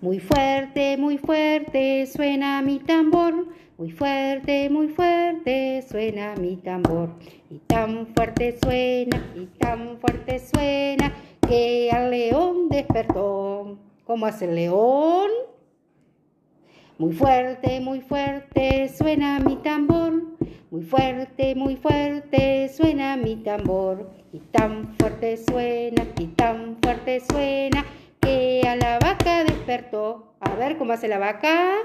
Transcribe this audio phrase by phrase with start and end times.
[0.00, 3.48] Muy fuerte, muy fuerte suena mi tambor.
[3.76, 7.10] Muy fuerte, muy fuerte suena mi tambor.
[7.50, 11.12] Y tan fuerte suena, y tan fuerte suena
[11.48, 13.76] que al león despertó.
[14.04, 15.30] ¿Cómo hace el león?
[16.98, 20.22] Muy fuerte, muy fuerte suena mi tambor.
[20.70, 24.08] Muy fuerte, muy fuerte suena mi tambor.
[24.32, 27.84] Y tan fuerte suena, y tan fuerte suena
[28.20, 28.57] que
[29.68, 30.34] despertó.
[30.40, 31.76] A ver cómo hace la vaca.